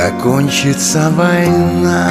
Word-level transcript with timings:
Закончится 0.00 1.10
война 1.14 2.08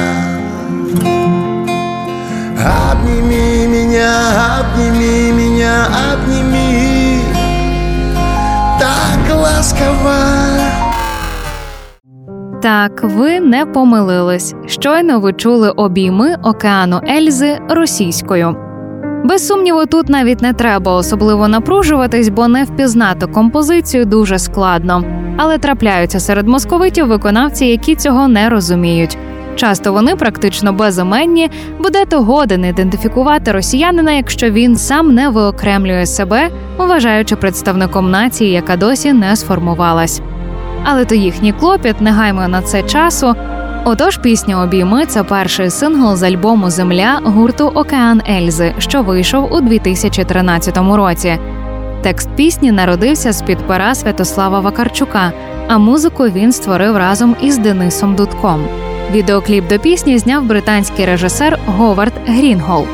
Обними 2.92 3.66
меня, 3.66 4.60
обними 4.60 5.32
меня, 5.32 5.88
обними 6.12 7.20
Так 8.78 9.36
ласково 9.36 10.14
Так, 12.62 13.02
ви 13.02 13.40
не 13.40 13.66
помилились. 13.66 14.54
Щойно 14.66 15.20
ви 15.20 15.32
чули 15.32 15.70
обійми 15.70 16.36
океану 16.42 17.00
Ельзи 17.08 17.58
російською. 17.68 18.69
Без 19.24 19.46
сумніву, 19.46 19.86
тут 19.86 20.08
навіть 20.08 20.42
не 20.42 20.52
треба 20.52 20.92
особливо 20.92 21.48
напружуватись, 21.48 22.28
бо 22.28 22.48
не 22.48 22.64
впізнати 22.64 23.26
композицію 23.26 24.04
дуже 24.04 24.38
складно. 24.38 25.04
Але 25.36 25.58
трапляються 25.58 26.20
серед 26.20 26.48
московитів 26.48 27.06
виконавці, 27.06 27.66
які 27.66 27.94
цього 27.94 28.28
не 28.28 28.48
розуміють. 28.48 29.18
Часто 29.56 29.92
вони 29.92 30.16
практично 30.16 30.72
безіменні, 30.72 31.50
буде 31.78 32.04
то 32.04 32.22
годен 32.22 32.64
ідентифікувати 32.64 33.52
росіянина, 33.52 34.12
якщо 34.12 34.50
він 34.50 34.76
сам 34.76 35.14
не 35.14 35.28
виокремлює 35.28 36.06
себе, 36.06 36.48
вважаючи 36.78 37.36
представником 37.36 38.10
нації, 38.10 38.50
яка 38.50 38.76
досі 38.76 39.12
не 39.12 39.36
сформувалась. 39.36 40.20
Але 40.84 41.04
то 41.04 41.14
їхній 41.14 41.52
клопіт, 41.52 42.00
не 42.00 42.10
гаймо 42.10 42.48
на 42.48 42.62
це 42.62 42.82
часу. 42.82 43.34
Отож, 43.84 44.16
пісня 44.16 44.62
Обійми 44.62 45.06
це 45.06 45.22
перший 45.22 45.70
сингл 45.70 46.16
з 46.16 46.22
альбому 46.22 46.70
Земля 46.70 47.20
гурту 47.24 47.66
Океан 47.66 48.22
Ельзи, 48.30 48.74
що 48.78 49.02
вийшов 49.02 49.52
у 49.52 49.60
2013 49.60 50.76
році. 50.76 51.38
Текст 52.02 52.30
пісні 52.36 52.72
народився 52.72 53.32
з 53.32 53.42
під 53.42 53.58
пера 53.58 53.94
Святослава 53.94 54.60
Вакарчука, 54.60 55.32
а 55.68 55.78
музику 55.78 56.24
він 56.24 56.52
створив 56.52 56.96
разом 56.96 57.36
із 57.42 57.58
Денисом 57.58 58.14
Дудком. 58.14 58.64
Відеокліп 59.12 59.68
до 59.68 59.78
пісні 59.78 60.18
зняв 60.18 60.44
британський 60.44 61.06
режисер 61.06 61.58
Говард 61.66 62.12
Грінгол. 62.26 62.86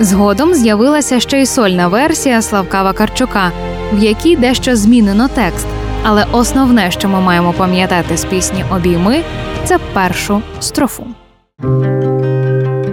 Згодом 0.00 0.54
з'явилася 0.54 1.20
ще 1.20 1.42
й 1.42 1.46
сольна 1.46 1.88
версія 1.88 2.42
Славка 2.42 2.82
Вакарчука, 2.82 3.50
в 3.92 4.02
якій 4.02 4.36
дещо 4.36 4.76
змінено 4.76 5.28
текст. 5.28 5.66
Але 6.02 6.26
основне, 6.32 6.90
що 6.90 7.08
ми 7.08 7.20
маємо 7.20 7.52
пам'ятати 7.52 8.16
з 8.16 8.24
пісні 8.24 8.64
Обійми, 8.76 9.22
це 9.64 9.78
першу 9.92 10.42
строфу. 10.60 11.06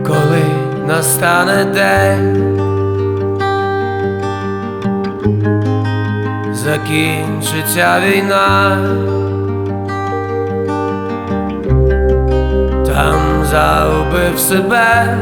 коли 0.07 0.43
настане 0.87 1.65
день, 1.65 2.57
закінчиться 6.53 7.99
війна, 8.05 8.77
там 12.85 13.45
загубив 13.45 14.39
себе, 14.39 15.17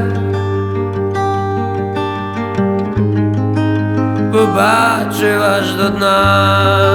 побачив 4.31 5.41
аж 5.43 5.73
до 5.73 5.89
дна. 5.89 6.94